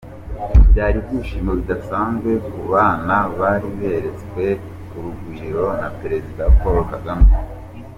[0.71, 4.43] Byari ibyishimo bidasanzwe ku bana bari beretswe
[4.95, 7.27] urugwiro na Perezida Paul Kagame.